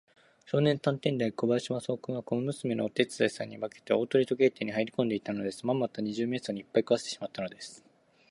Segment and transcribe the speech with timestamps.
[0.47, 5.63] 少年探偵団長小林芳雄君は、小娘のお手伝いさんに化けて、大鳥時計店にはいりこんでいたのです。
[5.67, 7.85] まんまと二十面相にいっぱい食わせてしまったのです。